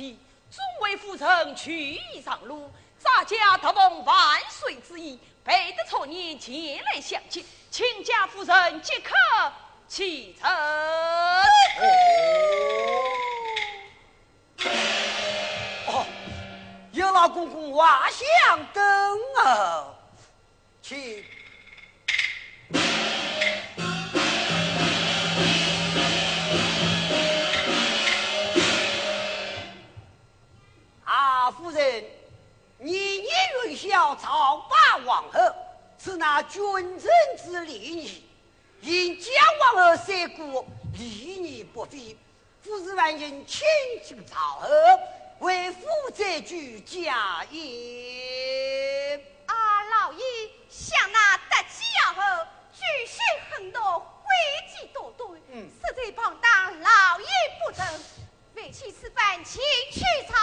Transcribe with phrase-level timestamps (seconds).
[0.00, 0.16] 忘恩之际，
[0.50, 9.14] 众位夫人去意上路，咱家特奉万岁之意，备得朝你前来相亲，请家夫人即刻
[9.86, 10.50] 启程。
[15.86, 16.06] 哦，
[16.92, 19.89] 有老公公瓦香灯哦，
[36.32, 36.62] 那君
[36.96, 38.24] 臣之礼仪。
[38.82, 39.34] 因姜
[39.74, 40.64] 王后三姑
[40.96, 42.16] 礼仪不废，
[42.62, 43.66] 夫子万应亲
[44.04, 44.68] 近朝后，
[45.40, 45.80] 为夫
[46.14, 49.16] 再举家业。
[49.46, 50.22] 啊，老爷
[50.68, 52.22] 想那得吉以后，
[52.72, 53.18] 举行
[53.50, 54.30] 很多诡
[54.70, 57.26] 计多端，嗯实在帮当老爷
[57.58, 57.84] 不成。
[58.54, 59.60] 为妻吃饭，请
[59.90, 60.38] 去朝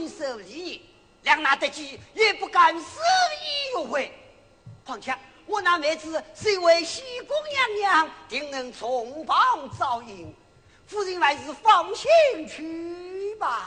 [0.00, 0.82] 遵守礼仪，
[1.24, 4.12] 两难得机也不敢肆意约会。
[4.82, 5.14] 况且
[5.44, 9.36] 我那妹子是一位西宫娘娘，定能重磅
[9.78, 10.34] 照应。
[10.86, 12.08] 夫人还是放心
[12.48, 13.66] 去吧。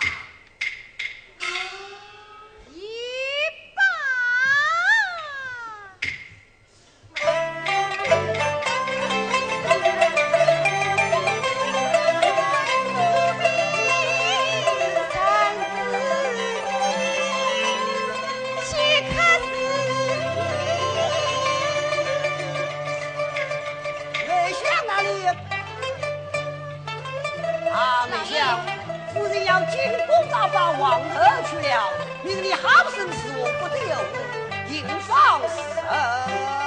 [29.53, 31.87] 要进宫找把王后去了。
[32.23, 36.62] 命你好生事我不得有误，应放手。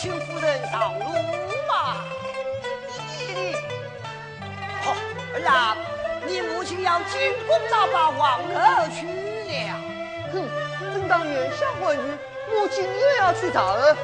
[0.00, 1.06] 请夫人上路
[1.66, 2.04] 嘛。
[2.86, 3.52] 你，
[4.80, 4.94] 好，
[5.34, 5.76] 儿啊，
[6.24, 9.74] 你母亲要进宫找把王后去了。
[10.32, 10.48] 哼，
[10.94, 12.00] 正当元宵欢愉，
[12.54, 13.96] 母亲又要去找了。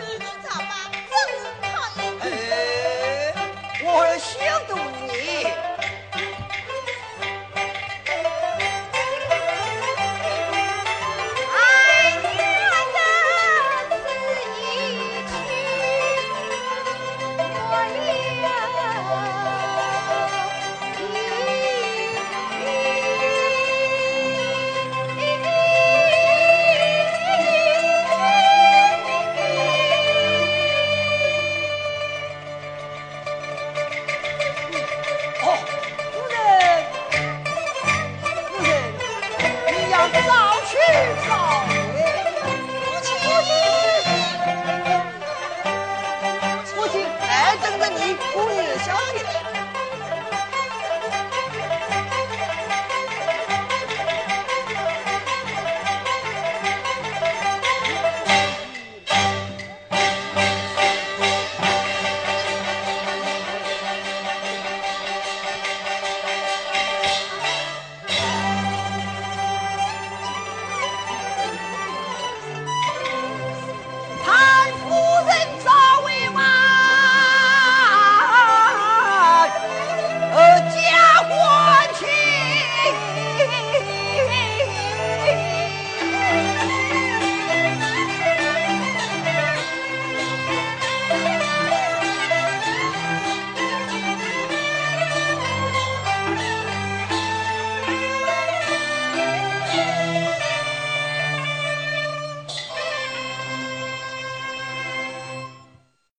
[0.00, 1.66] 你的早吧，真是讨
[2.00, 2.00] 厌。
[2.20, 3.34] 哎，
[3.82, 4.38] 我儿晓
[4.68, 4.76] 得